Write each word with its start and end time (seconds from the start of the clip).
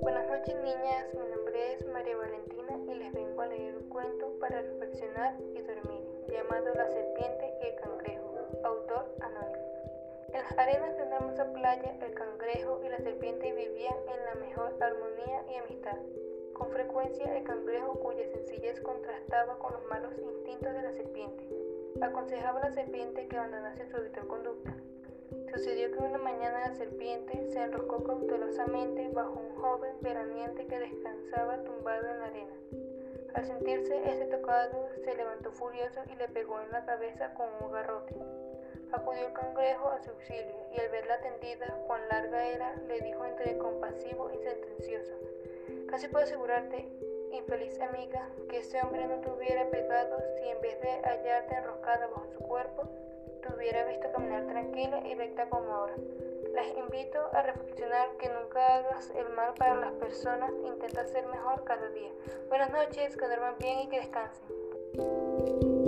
Buenas 0.00 0.28
noches 0.28 0.56
niñas, 0.64 1.14
mi 1.14 1.28
nombre 1.30 1.74
es 1.74 1.86
María 1.86 2.16
Valentina 2.16 2.76
y 2.88 2.94
les 2.94 3.12
vengo 3.12 3.40
a 3.40 3.46
leer 3.46 3.76
un 3.76 3.88
cuento 3.88 4.36
para 4.40 4.62
reflexionar 4.62 5.36
y 5.54 5.62
dormir, 5.62 6.02
llamado 6.28 6.74
La 6.74 6.88
serpiente 6.90 7.54
y 7.62 7.66
el 7.66 7.76
cangrejo, 7.76 8.34
autor 8.64 9.14
anónimo. 9.20 9.62
En 10.32 10.42
las 10.42 10.58
arenas 10.58 10.96
de 10.96 11.04
una 11.04 11.16
hermosa 11.18 11.52
playa, 11.52 11.96
el 12.04 12.14
cangrejo 12.14 12.80
y 12.84 12.88
la 12.88 12.98
serpiente 12.98 13.52
vivían 13.52 13.94
en 14.08 14.24
la 14.24 14.34
mejor 14.44 14.76
armonía 14.82 15.44
y 15.52 15.54
amistad. 15.54 15.98
Con 16.52 16.72
frecuencia 16.72 17.36
el 17.38 17.44
cangrejo, 17.44 17.92
cuya 18.00 18.26
sencillez 18.26 18.80
contrastaba 18.80 19.56
con 19.60 19.74
los 19.74 19.84
malos 19.84 20.18
instintos 20.18 20.74
de 20.74 20.82
la 20.82 20.92
serpiente, 20.94 21.48
aconsejaba 22.00 22.58
a 22.58 22.70
la 22.70 22.72
serpiente 22.72 23.28
que 23.28 23.36
abandonase 23.36 23.86
su 23.86 23.96
habitual 23.98 24.26
conducta. 24.26 24.74
Sucedió 25.60 25.92
que 25.92 25.98
una 25.98 26.16
mañana 26.16 26.68
la 26.68 26.74
serpiente 26.74 27.46
se 27.52 27.62
enroscó 27.62 28.02
cautelosamente 28.02 29.10
bajo 29.12 29.38
un 29.38 29.60
joven 29.60 29.92
veraneante 30.00 30.66
que 30.66 30.78
descansaba 30.78 31.62
tumbado 31.64 32.08
en 32.08 32.18
la 32.18 32.26
arena. 32.28 32.54
Al 33.34 33.44
sentirse 33.44 34.10
ese 34.10 34.24
tocado, 34.24 34.88
se 35.04 35.14
levantó 35.14 35.52
furioso 35.52 36.00
y 36.10 36.16
le 36.16 36.28
pegó 36.28 36.62
en 36.62 36.72
la 36.72 36.86
cabeza 36.86 37.34
con 37.34 37.46
un 37.60 37.72
garrote. 37.72 38.14
Acudió 38.90 39.26
el 39.26 39.34
cangrejo 39.34 39.90
a 39.90 40.00
su 40.02 40.08
auxilio 40.12 40.56
y 40.74 40.80
al 40.80 40.88
verla 40.88 41.20
tendida, 41.20 41.66
cuán 41.86 42.08
larga 42.08 42.48
era, 42.48 42.74
le 42.88 42.98
dijo 43.02 43.26
entre 43.26 43.58
compasivo 43.58 44.30
y 44.32 44.38
sentencioso: 44.38 45.12
Casi 45.90 46.08
puedo 46.08 46.24
asegurarte, 46.24 46.88
infeliz 47.32 47.78
amiga, 47.80 48.30
que 48.48 48.60
ese 48.60 48.80
hombre 48.80 49.06
no 49.06 49.20
te 49.20 49.30
hubiera 49.30 49.68
pegado 49.68 50.22
si 50.38 50.48
en 50.48 50.60
vez 50.62 50.80
de 50.80 51.02
hallarte 51.02 51.54
enroscada 51.54 52.06
bajo 52.06 52.26
su 52.32 52.38
cuerpo, 52.38 52.88
te 53.42 53.54
hubiera 53.54 53.84
visto 53.86 54.10
caminar 54.12 54.46
tranquila 54.46 55.00
y 55.06 55.14
recta 55.14 55.48
como 55.48 55.72
ahora. 55.72 55.94
Les 56.54 56.76
invito 56.76 57.18
a 57.32 57.42
reflexionar 57.42 58.16
que 58.18 58.28
nunca 58.28 58.76
hagas 58.76 59.10
el 59.10 59.28
mal 59.30 59.54
para 59.54 59.76
las 59.76 59.92
personas, 59.92 60.52
intenta 60.64 61.06
ser 61.06 61.26
mejor 61.26 61.64
cada 61.64 61.88
día. 61.90 62.10
Buenas 62.48 62.70
noches, 62.70 63.16
que 63.16 63.26
duerman 63.26 63.54
bien 63.58 63.80
y 63.80 63.88
que 63.88 64.00
descansen. 64.00 65.79